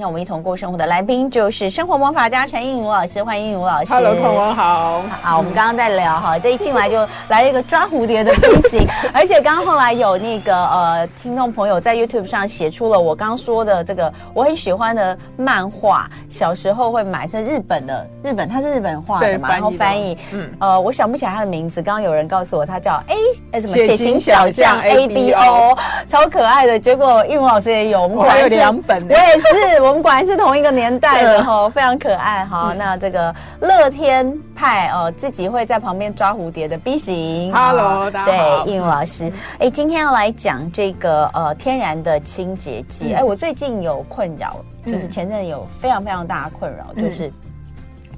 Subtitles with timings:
[0.00, 3.92] 天我们一同过生活的来宾就是生活魔法家陈映茹老师，欢迎映茹老师。
[3.92, 5.02] Hello，同文好。
[5.20, 23.16] 好，我们刚刚在聊哈，这一进来就来了一个抓蝴蝶的机型，而且刚刚后来有那个呃听众朋友在 YouTube 上写出了我刚刚说的这个我很喜欢的漫画，小时候会买是日本的，日本它是日本画的嘛，然后翻译，嗯，呃，我想不起来它的名字，刚刚有人告诉我它叫 A
[23.52, 25.76] 呃什么血型小将 A B O，
[26.08, 29.89] 超可爱的，结果映茹老师也有，我们果然是两本，我也是。
[29.89, 32.74] 我们果然是同一个年代的哈，非常可爱哈。
[32.76, 37.52] 那这个乐天派哦，自己会在旁边抓蝴蝶的 B 型。
[37.52, 38.64] Hello，大家好。
[38.64, 43.14] 对，映茹老师，哎，今天要来讲这个呃天然的清洁剂。
[43.14, 47.32] 哎，我最近有困扰，就是前阵有非常非常大的困扰，就是。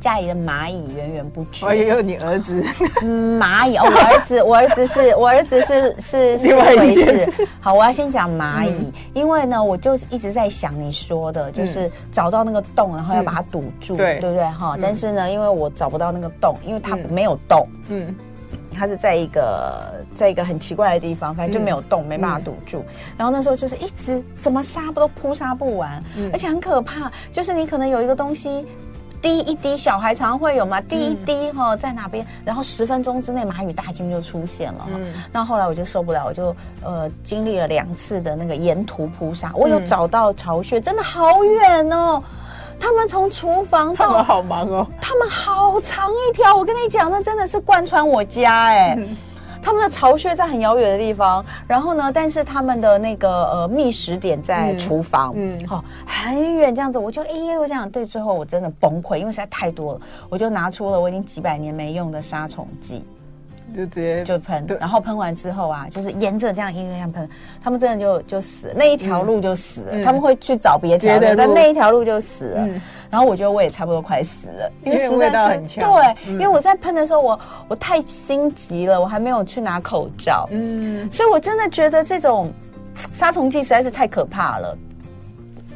[0.03, 1.65] 家里的蚂蚁源源不绝。
[1.65, 2.63] 我也有你儿子，
[3.03, 7.47] 嗯，蚂蚁哦，我儿子， 我儿子是我儿子是是是一回事。
[7.61, 14.21] 好，我要先讲蚂蚁，嗯、因为呢，我就一直在想你说的，就是找到那个洞，然后要把它堵住，嗯、对。
[14.21, 14.45] 对不对？
[14.47, 18.13] 哈，但是呢，因为我找不到那个洞，因为它没有洞，嗯，
[18.75, 22.85] 它是在一个在一个很奇怪的地方，反正就没有洞，嗯、没办法堵住。
[23.17, 28.67] 然后那时候就是一直怎么杀不都扑杀不完，嗯、而且很可怕，就是你可能有一个东西。
[29.23, 30.81] 滴一滴，小孩常会有嘛？
[30.83, 32.27] 滴一滴哈，在哪边？
[32.45, 34.89] 然后十分钟之内，蚂蚁大军就出现了。
[34.93, 39.53] 嗯，那后来我就受不了，我就呃经历了两次的那个沿途扑杀。
[39.55, 42.23] 我有找到巢穴，真的好远哦。
[42.81, 44.87] 他们从厨房到，他们好忙哦。
[45.01, 48.99] 他们好长一条，我跟你讲，那真的是贯穿我家哎。
[49.63, 55.79] 他们的巢穴在很遥远的地方，然后呢，但是他们的那个呃觅食点在厨房，嗯，好、嗯。
[55.79, 63.05] 哦，很远这样子，我就哎，我这样对，最后我真的崩溃，因为实在太多了，我就拿出了我已经几百年没用的杀虫剂。
[63.77, 67.29] 就直接就喷，然后喷完之后啊，就是沿着这样一个样喷，
[67.63, 69.93] 他们真的就就死了，那一条路就死了。
[69.93, 72.67] 嗯、他们会去找别条路，但那一条路就死了。
[72.67, 75.93] 嗯、然后我觉得我也差不多快死了，因为味道很强。
[75.93, 80.49] 对，嗯、因为我在喷的时候，我我太心急了，我还没有去拿口罩。
[80.51, 82.53] 嗯，所以我真的觉得这种
[83.13, 84.77] 杀虫剂实在是太可怕了。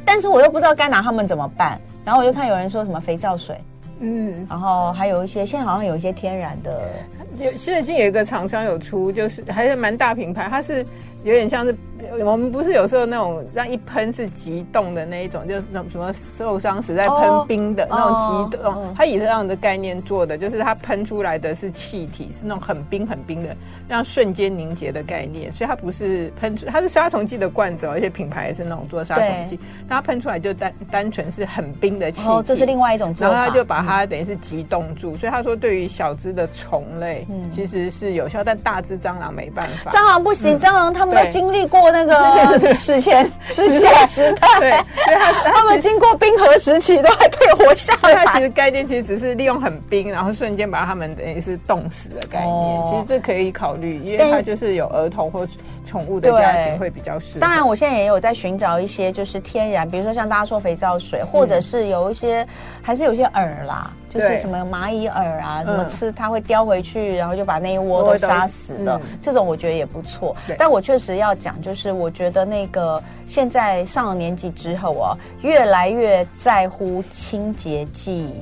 [0.05, 3.59] 但是我又不知道该拿他们怎么办，然后我就看有人说什么肥皂水。
[3.99, 6.81] 嗯，然后还有一些，现在好像有一些天然的，
[7.39, 10.85] 有现在已经有一个厂商有出，就是还是蛮大品牌，它是
[11.27, 11.75] 有点像是。
[12.23, 23.55] 我们不是有时候那种让一喷是急冻的那一种，就是那种什么受伤时在喷冰的那种急冻，它以这样的概念做的，就是它喷出来的是气体，是那种很冰很冰的，
[23.87, 29.59] 让瞬间凝结的概念，所以它不是喷出，它是杀虫剂的罐子，而且品牌也是那种做杀虫剂，
[29.89, 41.87] 但它喷出来就单单纯是很冰的气体，这是另外一种做法，然后它就把它等于是急冻住，所以他说对于小只的虫类其实是有效，但大只蟑螂没办法，蟑螂不行，蟑螂他们都经历过。
[41.89, 44.71] 那个 史前史前时代，对，
[45.15, 48.25] 他他们经过冰河时期都还可以活下来。
[48.33, 52.85] 其实概念其实只是利用很冰，然后瞬间把他们等于是冻死的概念。
[52.89, 55.47] 其实这可以考虑，因为它就是有儿童或
[55.85, 57.39] 宠物的家庭会比较适合。
[57.39, 62.45] 当然，我现在也有在寻找一些就是天然，比如说像大家说肥皂水，或者是有一些
[62.81, 63.91] 还是有些饵啦。
[64.09, 68.99] 就是什么蚂蚁饵啊，什么吃它会叼回去，然后就把那一窝都杀死的。
[69.21, 70.35] 这种我觉得也不错。
[70.57, 78.33] 但我确实要讲，就是我觉得那个现在上了年纪之后啊，越来越在乎清洁剂。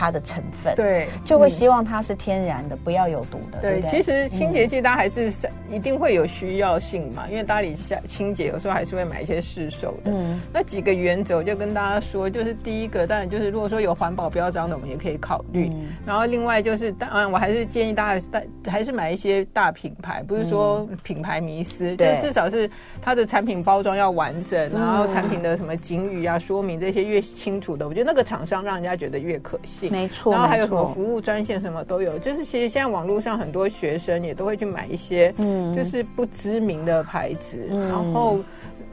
[0.00, 3.60] 它的成分对，就会希望它是天然的，不要有毒的。
[3.60, 5.30] 对，其实清洁剂它还是
[5.70, 10.10] 一定会有需要性嘛，因为家里下清洁有时候还是会买一些市售的。
[10.10, 15.70] 嗯，那几个原则我就跟大家说，就是第一个当然就是如果说有环保标章的，我们也可以考虑。
[16.06, 22.70] 然后另外就是当然我还是建议大家还是买一些大品牌，不是说品牌迷思，就至少是
[23.02, 29.89] 它的产品包装要完整，然后产品的什么警语啊说明这些越清楚的，我觉得那个厂商让人家觉得越可信。
[29.90, 32.18] 没错，然后还有什么服务专线，什么都有。
[32.18, 38.38] 就是其实现在网络上很多学生也都会去买一些，嗯，就是不知名的牌子，嗯、然后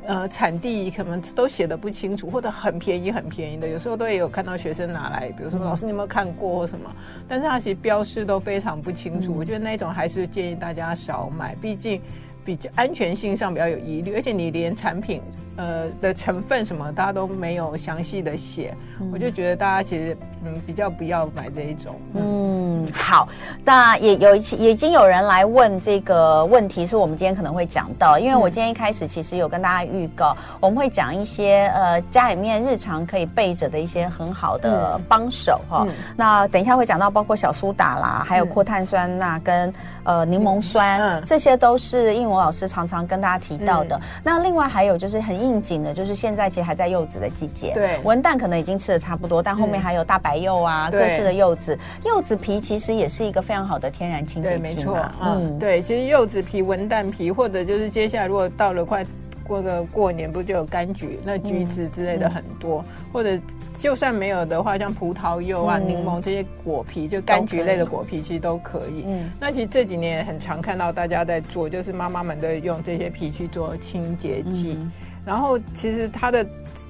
[0.07, 6.89] 呃产地可能都写的不清楚，或者很便宜很便宜的，有时候都也有看到学生拿来，比如说老师你有没有看过或什么？
[7.27, 12.01] 但是它其实标示都非常不清楚，嗯、我觉得那种还是建议大家少买，毕竟
[12.43, 15.21] 比较安全性上比较有疑虑，而且你连产品。
[15.57, 20.15] 呃的成分什么，大家都没有详细的写，嗯、我就觉得大家其实
[20.45, 21.95] 嗯比较不要买这一种。
[22.13, 23.27] 嗯，嗯好，
[23.65, 35.85] 那也有一期已经有人来问这个问题，是我们今天可能会讲到，因为我今天一开始其实有跟大家预告，嗯、我们会讲一些呃家里面日常可以备着的一些很好的帮手哈。
[35.87, 43.97] 嗯、那等一下会讲到，包括小苏打啦，还有扩碳酸钠跟呃柠檬酸，嗯嗯、这些都是应我老师常常跟大家提到的。
[43.97, 45.46] 嗯、那另外还有就是很。
[45.47, 47.71] 应景的，就是现在其实还在柚子的季节。
[47.73, 51.77] 对，文旦可能已经吃的差不多，但后面还有大白柚啊，各式的柚子。
[52.03, 54.61] 柚子皮其实也是一个非常好的天然清洁剂。
[54.61, 54.99] 没错。
[55.21, 59.05] 嗯，对，其实柚子皮、文旦皮，或者就是接下来如果到了快
[59.45, 62.83] 过个过年，不就有柑橘、那橘子之类的很多，
[63.13, 63.39] 或者。
[63.79, 69.03] 就算没有的话，像葡萄柚啊、柠檬这些果皮，就柑橘类的果皮，其实都可以。
[69.05, 74.75] 嗯，那其实这几年也很常看到大家在做，就是妈妈们都用这些皮去做清洁剂。
[74.79, 74.91] 嗯、
[75.27, 76.47] 然后其实它的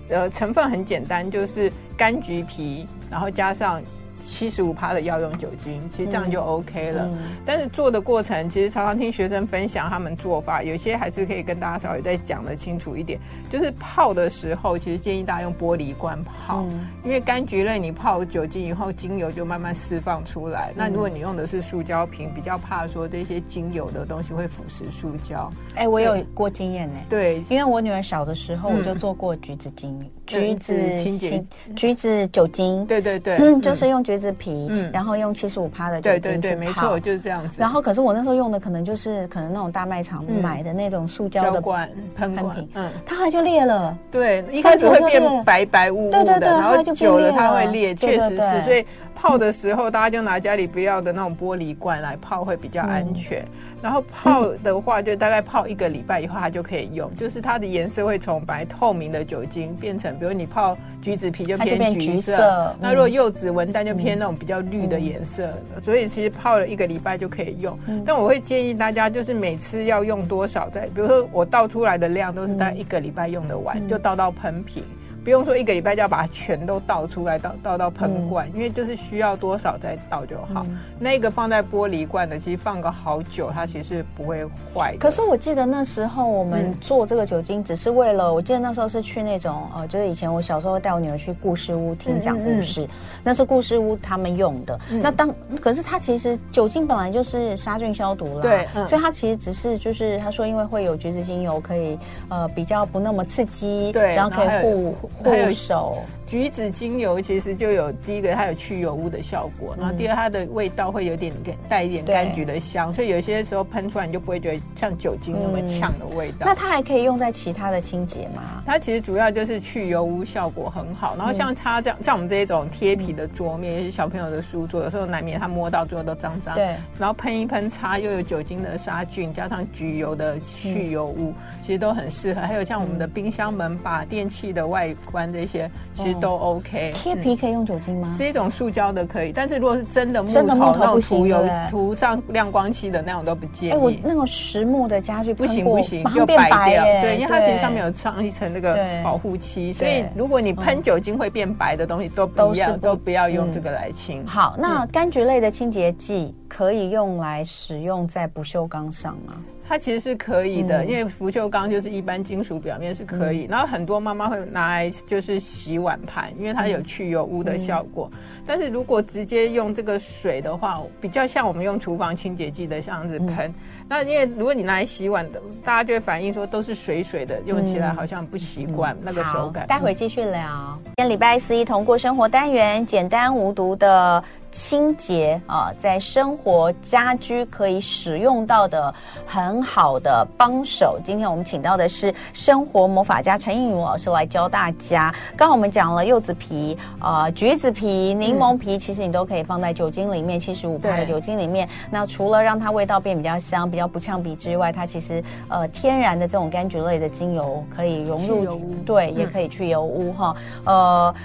[0.10, 3.82] 呃成分很简单，就是柑橘皮，然后加上。
[4.28, 7.10] 七十五趴的药用酒精，其实这样就 OK 了。
[7.46, 13.18] 但是做的过程，其实常常听学生分享他们做法，有些还是可以跟大家稍微再讲的清楚一点。
[13.50, 20.72] 就是泡的时候，其实建议大家用玻璃罐泡，嗯、因为柑橘类你泡酒精以后，精油就慢慢释放出来。
[20.72, 25.50] 嗯、那如果你用的是塑胶瓶，比较怕说这些精油的东西会腐蚀塑胶。
[25.76, 26.96] 哎、欸，我有过经验呢。
[27.10, 31.42] 对，因为我女儿小的时候，我就做过橘子精、嗯、橘子清洁、
[31.78, 32.86] 橘子酒精。
[32.86, 34.18] 对对对，嗯，就是用橘。
[34.18, 37.58] 子皮，嗯，然后用七十五趴的酒精，对对对，没错，就是这样子。
[37.60, 43.96] 然后，可是我那时候用的可能就是可能那种大卖场买的那种塑胶的罐喷瓶，嗯，它后来就裂了。
[44.10, 48.62] 对，一开始会变白白雾雾的，对对对，然后久了它会裂，确实是。
[48.62, 48.84] 所以
[49.18, 53.44] 泡的时候，大家就拿家里不要的那种玻璃罐来泡会比较安全。
[53.82, 57.14] 然后泡的话，就大概泡一个礼拜以后，它就可以用。
[57.16, 65.50] 就是它的颜色会从白透明的酒精变成，比如你泡橘子皮就偏橘色，那如果柚子文旦就偏那种比较绿的颜色。
[65.82, 67.78] 所以其实泡了一个礼拜就可以用。
[68.06, 74.84] 但我会建议大家，就是每次要用多少，在比如说我倒出来的量都是大概一个礼拜用得完，就倒到喷瓶。
[75.28, 80.66] 不用说一个礼拜就要把它全都倒出来，倒倒到喷罐，嗯、因为就是需要多少再倒就好。
[80.66, 84.98] 嗯、那个放在玻璃罐的，其实放个好久，它其实是不会坏的。
[85.00, 92.88] 可是我记得那时候我们做这个酒精，只是为了，嗯、我记得那时候是去那种呃，就是以前我小时候带我女儿去故事屋听讲故事，
[93.22, 94.80] 那是故事屋他们用的。
[94.92, 95.30] 嗯、那当
[95.60, 104.96] 可是它其实酒精本来就是杀菌消毒了，对，嗯、所以它其实只是就是他说因为会有橘子精油，可以呃比较不那么刺激，对，然后可以护。
[105.24, 111.32] 护手橘子精油，其实就有第一个，它有去油污的效果，然后第二，它的味道会有点
[111.70, 116.40] 带一点柑橘的香，所以有些时候喷出来你就不会觉得像酒精那么呛的味道。
[116.42, 118.62] 那它还可以用在其他的清洁吗？
[118.66, 131.34] 它其实主要就是去油污效果很好，然后像它这样，像我们这一种贴皮的桌面，有些小朋友的书桌，有时候难免他摸到最后都脏脏，对，然后喷一喷擦，又有酒精的杀菌，加上橘油的去油污，
[131.64, 132.42] 其实都很适合。
[132.42, 135.72] 还有像我们的冰箱门把、电器的外观这些。
[135.94, 138.14] 其实都 OK，贴皮可以用酒精吗？
[138.18, 143.72] 这种塑胶的可以，但是如果是真的木头那种涂油涂上亮光漆的那种都不建议。
[143.72, 146.84] 哎，我那种实木的家具不行不行，就白掉。
[147.02, 154.26] 对，因为它其实上面有上一层那个保护漆，所以如果你喷酒精会变白的东西都不要，都不要用这个来清。
[154.26, 159.34] 好，那柑橘类的清洁剂可以用来使用在不锈钢上吗？
[159.68, 163.46] 它其实是可以的，嗯、因为不锈钢就是一般金属表面是可以。
[163.46, 168.10] 嗯、然后很多妈妈会拿来就是洗碗盘，因为它有去油污的效果。
[168.14, 173.48] 嗯、但是如果直接用这个水的话，比较像我们用厨房清洁剂的这样子喷。
[173.48, 173.54] 嗯、
[173.90, 179.68] 那因为如果你拿来洗碗的，大家就会反映说都是水水的，用起来好像不习惯那个手感。
[179.68, 180.80] 待会继续聊。
[180.86, 184.24] 今天礼拜四一同过生活单元，简单无毒的。
[184.52, 188.94] 清洁啊，在生活家居可以使用到的
[189.26, 191.00] 很好的帮手。
[191.04, 195.14] 今天我们请到的是生活魔法家陈映茹老师来教大家。
[195.36, 201.68] 刚刚我们讲了柚子皮、啊、呃、橘子皮、柠檬皮，其实你都可以放在酒精里面，七十五趴的酒精里面。
[201.92, 210.36] 那除了让它味道变比较香、比较不呛鼻之外，它其实呃天然的这种柑橘类的精油可以融入，对，嗯、也可以去油污哈，
[210.66, 211.16] 呃。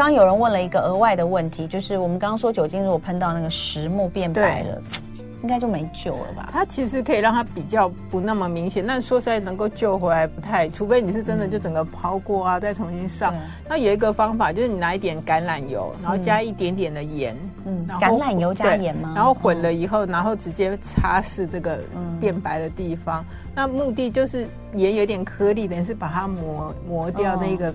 [0.00, 6.48] 刚刚有人问了一个额外的问题，就是我们刚刚说酒精如果喷到那个实木变白了，对应该就没救了吧？
[6.50, 13.34] 它其实可以让它比较不那么明显，但说实在能够救回来不太，除非你是真的就整个抛过啊，嗯、再重新上。
[13.68, 19.12] 那有一个方法就是你拿一点橄榄油，然后加一点点的盐，嗯，橄榄油加盐吗？
[19.14, 21.78] 然后混了以后，然后直接擦拭这个
[22.18, 23.22] 变白的地方。
[23.22, 27.74] 嗯、那目的就是盐有点颗粒，等于是把它磨磨掉那个。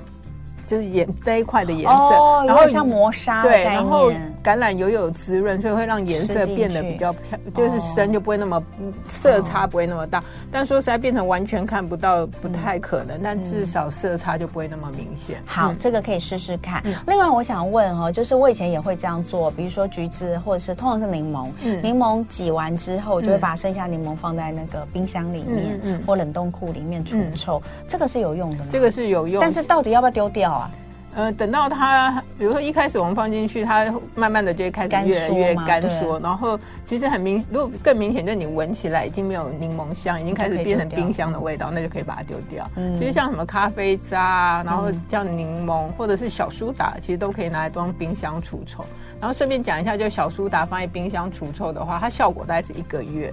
[0.66, 4.12] 就是颜这一块的颜色，然后像磨砂，对，然后
[4.46, 8.62] 橄榄油有滋润，所以会让颜色变得比较漂，就是深就不会那么
[9.10, 10.24] 色差不会那么大。
[10.52, 15.42] 但说实在，变成完全看不到不太可能，但至少色差就不会那么明显。
[15.48, 16.84] 好，这个可以试试看。
[17.08, 21.50] 另外，我想问哦，就是我以前也会这样做，比如说橘子或者是通常是柠檬，
[21.82, 28.66] 柠檬挤完之后，就会把剩下柠檬放在那个冰箱里面或冷冻库里面除臭，这个是有用的吗？
[28.70, 30.72] 这个是有用，但是到底要不要丢掉啊？
[31.16, 42.70] 呃，等到它，比如说一开始我们放进去，它慢慢的就会开始越来越干缩，然后其实很明，如果更明显，就是你闻起来已经没有柠檬香，已经开始变成冰箱的味道，那就可以把它丢掉。
[42.76, 48.84] 嗯，其实像什么咖啡渣啊，然后像柠檬或者是小苏打，其实都可以拿来装冰箱除臭。
[49.18, 53.32] 然后顺便讲一下，就小苏打放在冰箱除臭的话，它效果大概是一个月。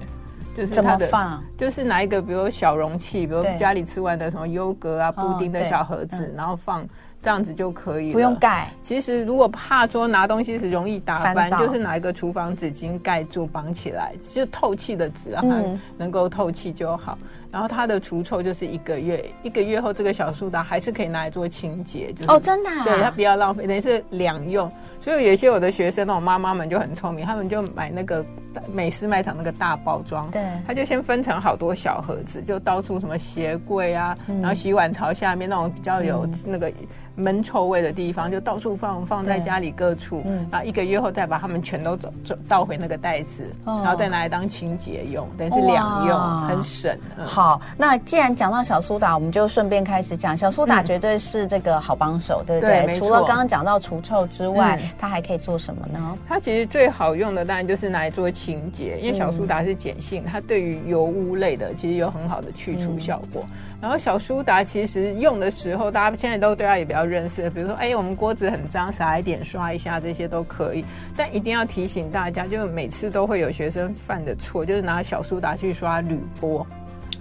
[0.56, 6.86] 就是它的，放就是拿一个，比如小容器，比如家里吃完的什么优格啊、布丁的小盒子，然后放。
[7.22, 8.68] 这样子就可以了，不用盖。
[8.82, 15.56] 其实如果怕说拿东西时容易打翻，就是拿一个厨房纸巾盖住绑起来，就透气的纸，让它
[15.96, 17.16] 能够透气就好。
[17.52, 22.10] 然后它的除臭就是一个月，一个月后这个小苏打还是可以拿来做清洁。
[22.14, 22.82] 就是、哦，真的、啊？
[22.82, 24.68] 对，它不要浪费，等于是两用。
[25.02, 28.24] 所以有些我的学生那种妈妈们就很聪明，他们就买那个
[28.72, 36.72] 美式卖场那个大包装，对，他就先分成好多小盒子，就到处什么鞋柜啊，嗯、然后洗碗槽下面那种比较有那个。
[37.14, 46.90] 闷臭味的地方就到处放，放在家里各处，嗯，然后一个月后再把它们全都走走倒回那个袋子，哦，然后再拿来当清洁用，等于是两用，很省。
[47.18, 47.41] 嗯、好，
[47.76, 52.86] 那既然讲到小苏打，我们就顺便开始讲小苏打，绝对是这个好帮手，嗯、对不对？
[52.86, 56.16] 对，除了刚刚讲到除臭之外，嗯、它还可以做什么呢？
[56.28, 63.44] 它其实最好用的当然就是拿来做清洁，因为小苏打是碱性，它对于油污类的其实有很好的去除效果。
[63.50, 67.50] 嗯然后小苏打其实用的时候，大家现在都对它也比较认识。
[67.50, 70.84] 比如说，哎，我们锅子很脏，撒一点刷一下，这些都可以。
[71.16, 76.64] 但一定要提醒大家，就每次都会有学生犯的错，就是拿小苏打去刷铝锅。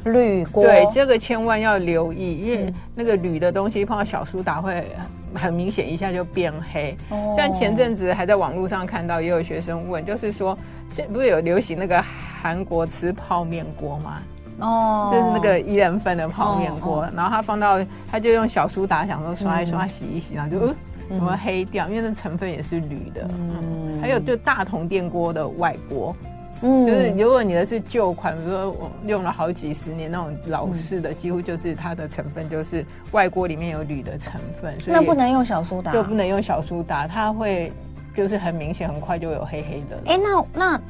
[0.05, 4.85] 铝锅，对，这个千万要留意，因为那个铝的东西碰到小苏打会
[5.33, 6.95] 很明显一下就变黑。
[7.09, 7.33] 哦。
[7.37, 10.57] 像前阵子还在网络上看到，也有学生问，就是说，
[10.95, 12.03] 这不是有流行那个
[12.41, 14.21] 韩国吃泡面锅吗？
[14.59, 17.79] 哦，就是那个一人份的泡面锅，然后他放到，
[18.09, 20.75] 他就用小苏打，想说刷一刷、洗一洗，然后就呃，
[21.09, 21.89] 怎么黑掉？
[21.89, 23.27] 因为那成分也是铝的。
[23.29, 26.15] 嗯，还有就大同电锅的外锅，
[26.61, 37.71] 嗯，就是如果你的是旧款，比如说我用了好几十年那种老式的，几乎就是它的成分就是外锅里面有铝的成分，所以那不能用小苏打，就不能用小苏打，它会
[38.15, 39.97] 就是很明显，很快就有黑黑的。
[40.05, 40.81] 哎，那那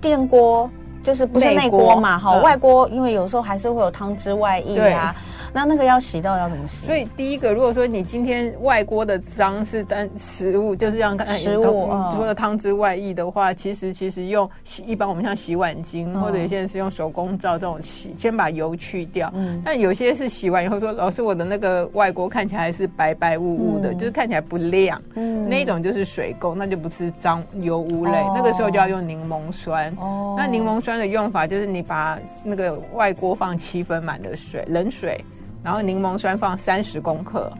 [0.00, 0.70] 电锅。
[1.02, 5.14] 就是不是内锅嘛，哈，外锅因为有时候还是会有汤汁外溢啊。
[5.54, 6.84] 那那个要洗到要怎么洗？
[6.84, 19.30] 所以第一个，如果说你今天外锅的脏是单食物，就是像刚才食物除了汤汁外溢的话，其实其实用洗一般我们像洗碗巾，或者有些人是用手工皂这种洗，先把油去掉。
[19.32, 19.62] 嗯。
[19.64, 25.00] 但有些是洗完以后说，老师我的那个外锅看起来是白白雾雾的，就是看起来不亮。
[25.14, 25.48] 嗯。
[25.48, 29.88] 那一种就是水垢，那就不是脏油污类，那个时候就要用柠檬酸。
[30.00, 30.34] 哦。
[30.36, 35.20] 那柠檬酸的用法就是你把那个外锅放七分满的水，冷水。
[35.64, 37.50] 然后柠檬酸放三十公克，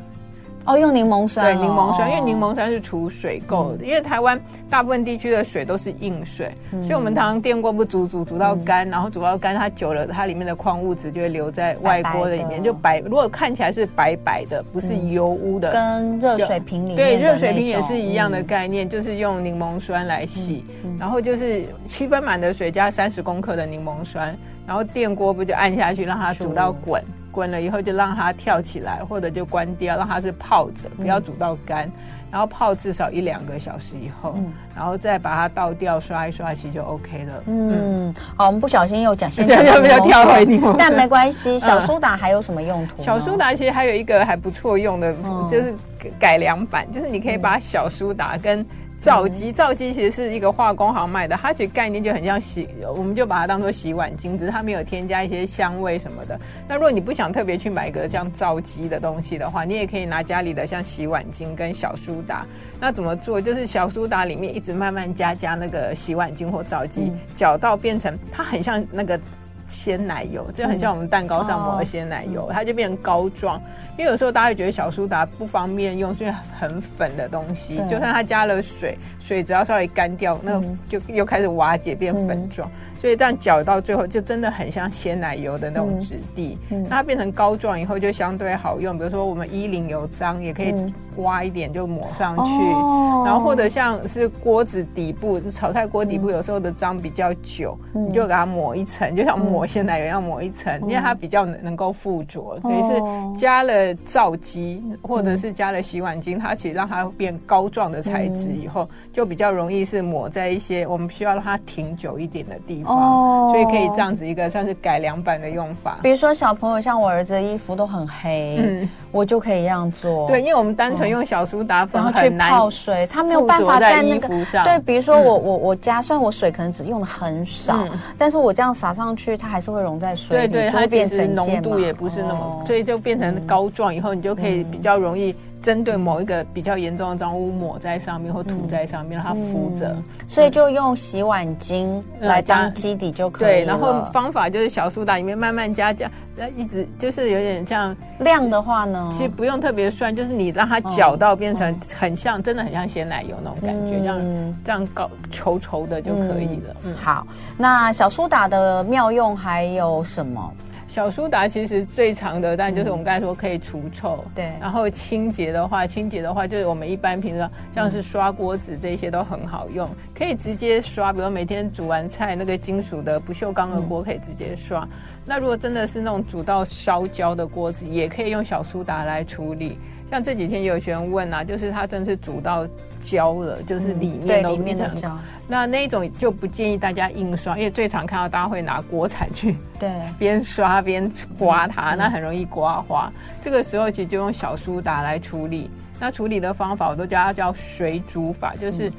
[0.67, 3.85] 哦，用柠檬酸，对，柠檬酸，因为柠檬酸是除水垢的。
[3.85, 6.51] 因为台湾大部分地区的水都是硬水，
[6.83, 13.01] 所以我们常常电锅不煮煮煮到干，然后煮到干，它久了，它里面的矿物质就会留在外锅的里面，就白。
[13.01, 20.65] 如果看起来是白白的，不是油污的，跟热水瓶里面对，热水瓶也是一样的概念，就是用柠檬酸来洗，
[20.99, 27.03] 然后就是七分满的水加三十公克的柠檬酸，然后电锅不就按下去让它煮到滚。
[27.35, 31.93] 滚了以后就让它跳起来，或者就关掉，让它是泡着，不要煮到干，嗯、
[32.31, 37.33] 然后泡至少一两个小时以后，嗯、然后再把它倒掉，刷一刷，其实就 OK 了。
[37.47, 37.73] 嗯，
[38.07, 40.77] 嗯好，我们不小心又讲，现在要不要跳回柠檬？
[40.79, 43.03] 但没关系，小苏打还有什么用途？
[43.03, 45.75] 小苏打其实还有一个还不错用的，嗯、就是
[46.21, 48.65] 改良版，就是你可以把小苏打跟
[48.99, 56.41] 皂基，皂基其实是一个化工行卖的，它其实概念就很像洗，我们就把它当做洗碗巾，只是它没有添加一些香味什么的。
[56.67, 62.47] 那如果你不想特别去买一个像皂基的东西的话，你也可以拿家里的像洗碗巾跟小苏打。
[62.81, 63.41] 那怎么做？
[63.41, 69.21] 就是小苏打里面一直慢慢加加那个洗碗巾或皂基，搅到变成它很像那个。
[69.67, 73.61] 鲜奶油，就很像我们蛋糕上抹的鲜奶油，它就变成膏状。
[73.97, 82.69] 因为有时候大家会觉得小苏打不方便用，是因为很粉的东西，就算它加了水，水只要稍微干掉，那个就又开始瓦解变粉状。
[82.69, 82.95] 嗯。
[83.05, 86.57] 所以这样搅到最后就真的很像鲜奶油的那种质地。
[86.71, 90.75] 那它变成膏状以后就相对好用，比如说我们衣领有脏也可以
[91.15, 92.43] 刮一点就抹上去，
[92.73, 116.01] 哦、然后或者像是锅子底部炒菜锅底部有时候的脏比较久，嗯、你就给它抹一层，就像抹鲜奶油一样抹一层，嗯、因为它比较能够附着，等于是加了皂基或者是加了洗碗精，它其实让它变膏状的材质以后，就比较容易是抹在一些我们需要让它停久一点的地方，哦、所以可以这样子一个算是改良版的用法。
[116.03, 120.27] 比如说小朋友像我儿子的衣服都很黑，嗯，我就可以这样做。
[120.27, 124.65] 对，因为我们单纯用小苏打粉很难泡水，它没有办法在那个衣服上。
[124.65, 135.33] 对，比如说我我我家虽然我水可能只用的很少，嗯、但是我这样撒上去，它还是会溶在水里，对对，它变成浓度也不是那么，哦、所以就变成膏状以后，你就可以比较容易。
[135.65, 143.55] 针对某一个比较严重的脏污抹在上面或涂在上面，让它敷着，嗯、所以就用洗碗巾来当基底就可以了。
[143.55, 146.11] 对，然后方法就是小苏打里面慢慢加加，
[146.55, 156.77] 一直就是有点像量的话呢，其实不用特别算，就是你让它搅到变成很像，真的很像鲜奶油那种感觉，这样、嗯、这样搞稠稠的就可以了。
[156.85, 160.53] 嗯，嗯好，那小苏打的妙用还有什么？
[160.95, 164.53] 小苏打其实最常的，但就是我们刚才说可以除臭，嗯、对。
[164.61, 171.13] 然后清洁的话，清洁的话就是我们一般平常像是刷锅子这些都很好用，嗯、可以直接刷。
[171.13, 174.85] 比如每天煮完菜那个金属的不锈钢的锅可以直接刷。
[174.85, 174.89] 嗯、
[175.25, 179.77] 那如果真的是那种煮到烧焦的锅子，也可以用小苏打来处理。
[180.15, 182.65] 像这几天有学员问啊，就是它真是煮到
[183.05, 185.19] 焦了，就是里面都变成、嗯、焦。
[185.49, 193.13] 那那一种就不建议大家硬刷，因为最常看到大家会拿锅铲去对 边刷边刮它，嗯、那很容易刮花。
[193.13, 195.69] 嗯、这个时候其实就用小苏打来处理。
[195.99, 198.93] 那处理的方法我都叫它叫水煮法，就是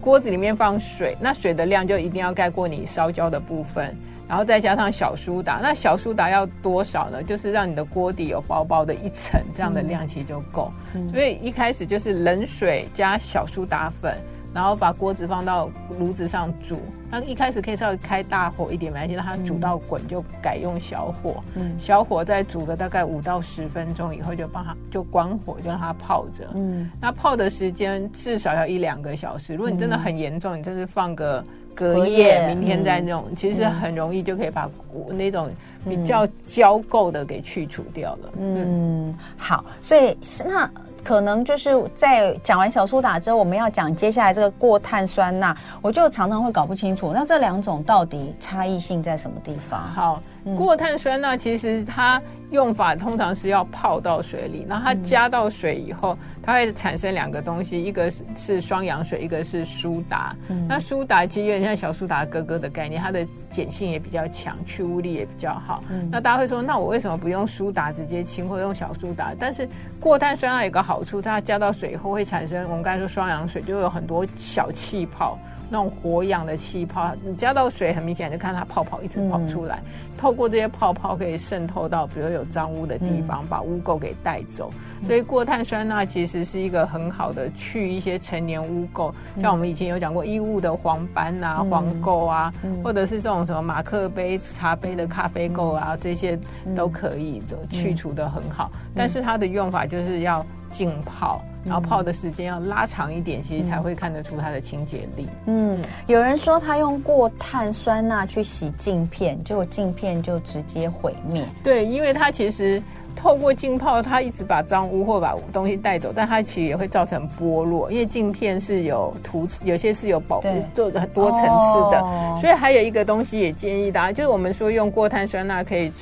[0.00, 3.92] 锅子里面放水，那水的量就一定要盖过你烧焦的部分，
[4.30, 5.58] 然后再加上小苏打。
[5.60, 7.20] 那小苏打要多少呢？
[7.20, 10.70] 就是让你的锅底有薄薄的一层这样的量其实就够。
[10.94, 14.16] 嗯、所以一开始就是冷水加小苏打粉。
[14.52, 29.54] 然后把锅子放到炉子上煮，那一开始可以稍微开大火一点，没关系，让它煮到滚就改用小火，嗯，小火再煮个大概五到十分钟以后就帮它就关火，就让它泡着，嗯，那泡的时间至少要一两个小时。
[29.54, 31.44] 如果你真的很严重，你就是放个
[31.80, 34.68] 隔夜，明天再弄，其实很容易就可以把
[35.08, 35.48] 那种
[35.88, 38.32] 比较焦垢的给去除掉了。
[38.38, 40.70] 嗯，好，所以那。
[41.02, 49.80] 可能就是在讲完小苏打之后，我们要讲接下来这个过碳酸钠，我就常常会搞不清楚，那这两种到底差异性在什么地方？
[49.94, 50.22] 好。
[50.56, 60.34] 过碳酸钠其实它用法通常是要泡到水里，然后它加到水以后，它会产生两个东西，一个是是双氧水，一个是苏打。
[60.48, 63.24] 嗯、那苏打其实有点像小苏打哥哥的概念，它的
[63.54, 65.82] 碱性也比较强，去污力也比较好。
[65.90, 69.32] 嗯、那大家会说，那我为什么不用苏打直接清，或者用小苏打？
[69.38, 69.68] 但是
[70.00, 75.38] 过碳酸钠有个好处，它加到水以后会产生我们刚才说双氧水，就会有很多小气泡。
[75.70, 79.80] 那种活氧的气泡，你加到水，很明显就看它泡泡一直跑出来。
[79.84, 84.68] 嗯、透过这些泡泡可以渗透到，比如有脏污的地方，嗯、把污垢给带走。
[85.00, 96.36] 嗯、所以过碳酸钠其实是一个很好的去一些陈年污垢，嗯、像我们以前有讲过衣物的黄斑啊、黄垢啊，嗯、或者是这种什么马克杯、茶杯的咖啡垢啊，这些
[96.74, 98.70] 都可以的去除的很好。
[98.74, 101.40] 嗯、但是它的用法就是要浸泡。
[101.64, 105.28] 然后泡的时间要拉长一点，其实才会看得出它的清洁力。
[105.46, 111.46] 嗯，有人说他用过碳酸钠去洗镜片，结果镜片就直接毁灭。
[111.62, 112.82] 对，因为它其实
[113.14, 122.00] 透过浸泡，它一直把脏污或把东西带走，但它其实也会造成剥落，因为镜片是有涂，有些是有保护，做的很多层次的。
[122.00, 125.92] 哦、所以还有一个东西也建议大家，就是我们说用过碳酸钠可以。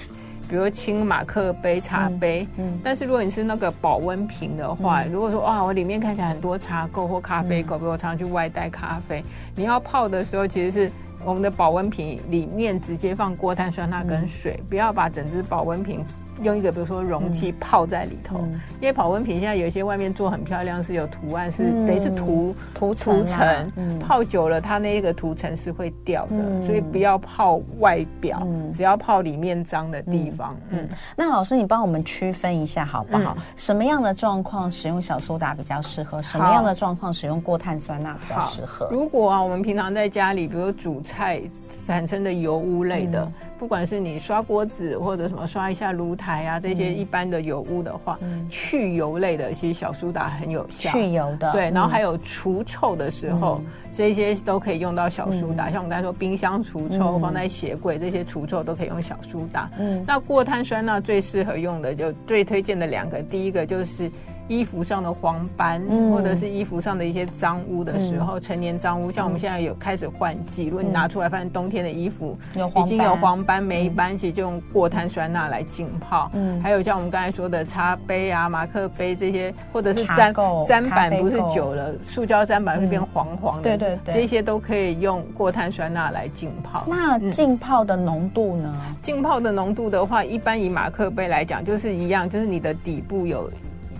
[0.48, 2.46] 比如清马克杯、茶杯，
[2.82, 9.22] 但是如果你是那个保温瓶的话，嗯、如果说哇，我里面看起来很多茶垢或咖啡垢，嗯、比如我常常去外带咖啡，
[9.54, 10.92] 你要泡的时候，其实是
[11.24, 16.02] 我们的保温瓶里面直接放过碳酸钠跟水，嗯、不要把整只保温瓶。
[16.42, 18.38] 用一个比如说容器泡在里头，
[18.81, 30.57] 因为保温瓶现在有一些外面做很漂亮，是有图案，是等于是涂涂层，泡久了它那一个涂层是会掉的，嗯、所以不要泡外表，嗯、只要泡里面脏的地方。
[30.70, 33.35] 嗯，嗯那老师你帮我们区分一下好不好？
[33.37, 36.22] 嗯、什么样的状况使用小苏打比较适合？
[36.22, 38.88] 什么样的状况使用过碳酸钠比较适合？
[38.90, 41.40] 如果啊，我们平常在家里，比如煮菜
[41.87, 43.31] 产生的油污类的。
[43.59, 50.92] 嗯不管是你刷锅子或者什么刷一下炉台啊，这些一般的油污的话，嗯、去油类的其实小苏打很有效。
[50.92, 55.68] 去油的，对，然后还有除臭的时候，嗯、这些都可以用到小苏打。
[55.68, 59.68] 嗯、像我们刚才说冰箱除臭，嗯、放在鞋柜这些除臭都可以用小苏打。
[59.77, 64.09] 嗯，那过碳酸钠最适合用的就最推荐的两个，第一个就是。
[64.48, 72.37] 衣服上的黄斑，嗯、或者是衣服上的一些脏污的时候，嗯、成年脏污，像我们现在有开始换季，嗯、如果你拿出来发现冬天的衣服
[72.76, 76.30] 已经有黄斑、霉斑，其实就用过碳酸钠来浸泡。
[76.34, 86.84] 嗯，还有像我们刚才说的茶杯啊、马克杯这些，或者是砧砧板，不是久了，塑胶粘板会变黄黄的，对对对，这些都可以用过碳酸钠来浸泡。
[86.88, 88.74] 那浸泡的浓度呢？
[89.02, 93.50] 浸泡的浓度的话，一般以马克杯来讲，就是一样，就是你的底部有。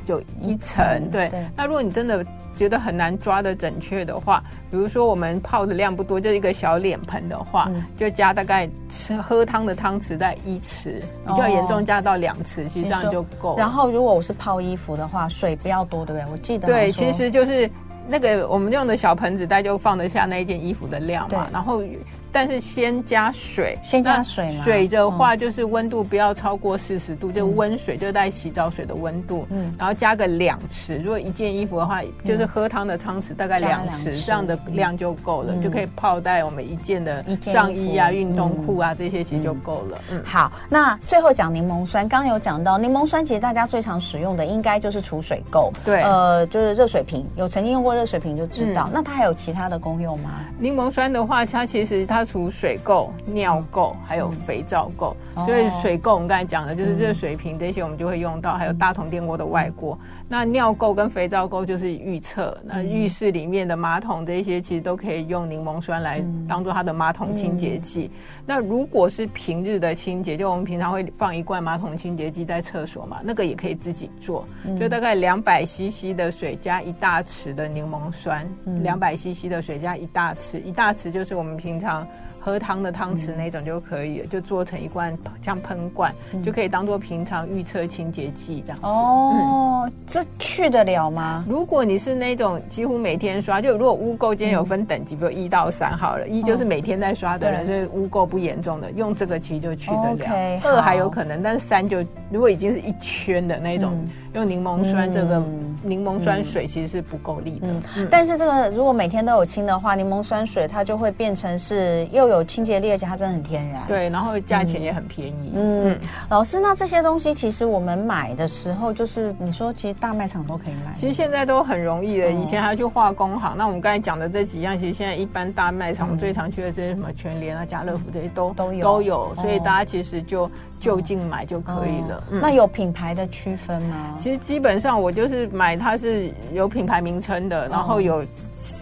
[0.09, 1.31] 就一层，对。
[1.55, 2.25] 那如果你真的
[2.57, 10.95] 觉得很难抓的准确的话，比如说我们泡的量不多，就一个小脸盆的话，就加大概吃喝汤的汤匙在一匙，
[11.27, 13.55] 比较严重加到两匙，其实这样就够。
[13.59, 16.33] 然后如果我是泡衣服的话，水不要多，对不对？
[16.33, 17.69] 我记得对，其实就是
[18.09, 21.83] 那个我们用的小盆子，大概就放得下那一件衣服的量嘛，然后。
[22.31, 24.65] 但是先加水，先加水吗？
[24.65, 29.47] 水的话就是温度不要超过四十度，嗯、就温水，就带洗澡水的温度。
[29.51, 39.99] 嗯，然后加个两匙，如果一件衣服的话，嗯、就是喝汤的汤匙大概两匙，这样的量就够了，嗯、就可以泡在我们一件的上衣啊、运动裤啊这些，其实就够了。
[40.11, 45.73] 嗯，好，那最后讲柠檬酸，刚刚有讲到柠檬酸，其实大家最常使用的应该就是储水垢。
[45.83, 48.85] 对，呃，就是热水瓶，有曾经用过热水瓶就知道。
[48.89, 50.45] 嗯、那它还有其他的功用吗？
[50.59, 52.18] 柠檬酸的话，它其实它。
[52.19, 55.15] 它除水垢、尿垢，还有肥皂垢。
[55.37, 58.57] 嗯、所以水垢我们刚才讲的，就是热水瓶这些，我们就会用到。
[58.57, 59.97] 嗯、还有大桶电锅的外锅。
[60.29, 68.11] 嗯、那尿垢跟肥皂垢就是预测，那浴室里面的马桶这些，其实都可以用柠檬酸来当做它的马桶清洁剂。
[68.13, 74.47] 嗯、那如果是平日的清洁，就我们平常会放一罐马桶清洁剂在厕所嘛，那个也可以自己做。
[74.65, 78.47] 嗯、就大概两百 CC 的水加一大匙的柠檬酸，
[78.83, 82.07] 两百 CC 的水加一大匙，一大匙就是我们平常。
[82.41, 88.87] 喝汤的汤匙那种就可以了，嗯、就做成一罐像喷罐，嗯、就可以当做平常预测清洁剂这样子。
[88.87, 91.45] 哦，嗯、这去得了吗？
[91.49, 100.61] 如果你是那种几乎每天刷，就如果污垢间有分等级，嗯、比如一到三好了，一就是每天在刷的人，所以污垢不严重的，用这个其实就去得了。
[100.65, 103.91] 二还有可能，但是三就如果已经是一圈的那种。
[103.93, 104.11] 嗯。
[104.35, 105.43] 用柠檬酸这个
[105.83, 107.83] 柠檬酸水其实是不够力的，嗯。
[107.97, 113.83] 嗯、但是这个如果每天都有清的话，柠檬酸水它就会变成是又有清洁力，而且它真的很天然。
[113.87, 115.53] 对，然后价钱也很便宜。
[115.55, 120.93] 嗯，嗯老师，那这些东西其实我们买的时候，就是你说其实大卖场都可以买。
[120.95, 123.53] 其实现在都很容易的，以前还要去化工行。
[123.53, 130.51] 哦、那我们刚才讲的这几样，其实现在一般大卖场最常去的这些什么全联啊、家乐福这些都都有都有，所以大家其实就。
[130.81, 132.25] 就近买就可以了。
[132.31, 134.17] 嗯、那有品牌的区分吗？
[134.19, 138.25] 其实基本上我就是买它是有品牌名称的，然后有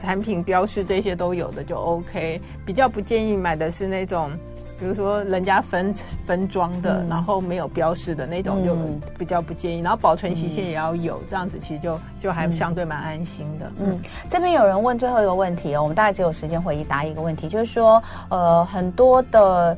[0.00, 2.40] 产品标示这些都有的就 OK。
[2.64, 4.30] 比较不建议买的是那种，
[4.78, 5.94] 比如说人家分
[6.26, 8.76] 分装的，嗯、然后没有标识的那种就
[9.18, 9.80] 比较不建议。
[9.80, 13.66] 然后保存期限也要有，这样子其实就就还相对蛮安心的。
[13.78, 19.76] 嗯，嗯这边有人问最后一个问题哦，我们大概只有时间回答一个问题，就是说呃很多的。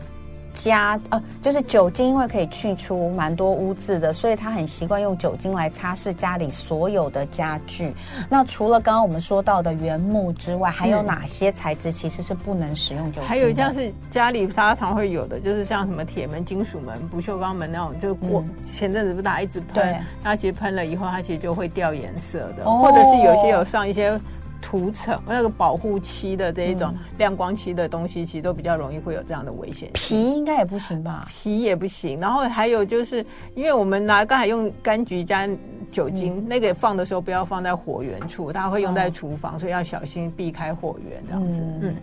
[0.55, 7.93] 家呃，就是酒精，因为可以去除蛮多污渍的，所以他很习惯用酒精来擦拭家里所有的家具。
[8.29, 13.25] 那除了刚刚我们说到的原木之外，还有哪些材质其实是不能使用酒精？
[13.25, 24.19] 还有像是家里大家常会有的，就是像什么铁门、金属门、不锈钢门那种，就过、嗯、前阵子不大家一直喷，对那其实喷了以后，它其实就会掉颜色的，哦、或者是有些有上一些。
[24.61, 29.91] 涂层那个保护漆的这一种亮光漆的东西，其实都比较容易会有这样的危险。
[29.95, 31.27] 皮应该也不行吧？
[31.31, 32.21] 皮也不行。
[32.21, 35.49] 然后还有就是，因为我们拿刚才用柑橘加
[35.91, 41.63] 酒精，嗯、那个放的时候不要放在火源处，它会用在厨房，哦、所以要小心避开火源这样子。
[41.81, 41.95] 嗯。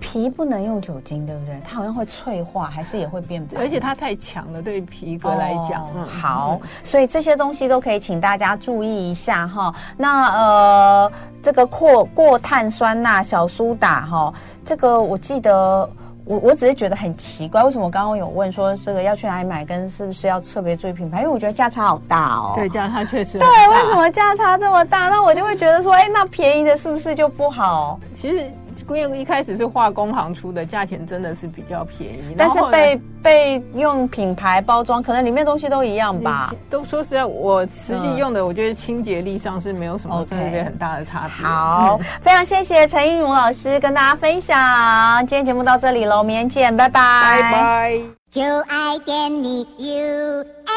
[0.00, 1.60] 嗯皮不能用酒精，对不对？
[1.62, 3.60] 它好像会脆化，还是也会变白？
[3.60, 5.84] 而且它太强了，对于皮革来讲。
[5.84, 9.72] 哦嗯、好，所以这些东西都可以请大家注意一下哈。
[9.98, 14.32] 那呃，这个过过碳酸钠小苏打哈，
[14.64, 15.88] 这个我记得
[16.24, 21.18] 我我只是觉得很奇怪，为什么我刚刚有问说这个要去哪里买，跟是不是要特别注意品牌？
[21.18, 22.52] 因为我觉得价差好大哦。
[22.54, 23.38] 对，价差确实。
[23.38, 25.10] 对，为什么价差这么大？
[25.10, 28.00] 那我就会觉得说，哎，那便宜的是不是就不好？
[28.14, 28.50] 其实。
[28.96, 36.50] 因为一开始是化工行出的，价钱真的是比较便宜，但是被被用品牌包装，可能里面东西都一样吧。
[36.68, 41.46] 都说实在，我实际用的，我觉得清洁力上是没有什么特别很大的差别。
[41.46, 48.00] 好，嗯、非常谢谢陈映茹老师跟大家分享，今天节目到这里喽，明天见，拜拜，拜拜。
[48.30, 50.70] 就爱点你 UFO。